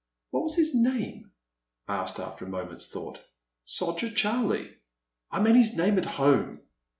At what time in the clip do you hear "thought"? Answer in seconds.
2.87-3.19